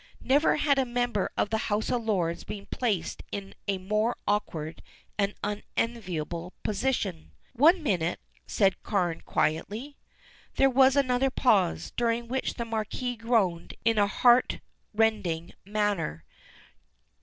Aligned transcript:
Never 0.23 0.55
had 0.55 0.79
a 0.79 0.83
member 0.85 1.29
of 1.37 1.51
the 1.51 1.59
House 1.69 1.91
of 1.91 2.03
Lords 2.03 2.43
been 2.43 2.65
placed 2.65 3.21
in 3.31 3.53
a 3.67 3.77
more 3.77 4.17
awkward 4.27 4.81
and 5.19 5.35
unenviable 5.43 6.53
position. 6.63 7.33
"One 7.53 7.83
minute," 7.83 8.19
said 8.47 8.81
Carne 8.81 9.21
quietly. 9.21 9.97
There 10.55 10.71
was 10.71 10.95
another 10.95 11.29
pause, 11.29 11.91
during 11.95 12.27
which 12.27 12.55
the 12.55 12.65
Marquis 12.65 13.15
groaned 13.15 13.75
in 13.85 13.99
a 13.99 14.07
heartrending 14.07 15.51
manner. 15.65 16.25